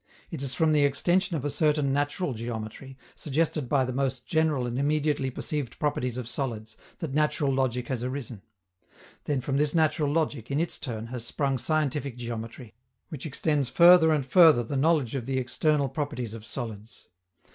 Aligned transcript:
It 0.31 0.41
is 0.41 0.55
from 0.55 0.71
the 0.71 0.83
extension 0.83 1.37
of 1.37 1.45
a 1.45 1.51
certain 1.51 1.93
natural 1.93 2.33
geometry, 2.33 2.97
suggested 3.13 3.69
by 3.69 3.85
the 3.85 3.93
most 3.93 4.25
general 4.25 4.65
and 4.65 4.79
immediately 4.79 5.29
perceived 5.29 5.77
properties 5.77 6.17
of 6.17 6.27
solids, 6.27 6.75
that 6.97 7.13
natural 7.13 7.53
logic 7.53 7.87
has 7.89 8.03
arisen; 8.03 8.41
then 9.25 9.41
from 9.41 9.57
this 9.57 9.75
natural 9.75 10.11
logic, 10.11 10.49
in 10.49 10.59
its 10.59 10.79
turn, 10.79 11.05
has 11.13 11.23
sprung 11.23 11.59
scientific 11.59 12.17
geometry, 12.17 12.73
which 13.09 13.27
extends 13.27 13.69
further 13.69 14.11
and 14.11 14.25
further 14.25 14.63
the 14.63 14.75
knowledge 14.75 15.13
of 15.13 15.27
the 15.27 15.37
external 15.37 15.87
properties 15.87 16.33
of 16.33 16.47
solids. 16.47 17.07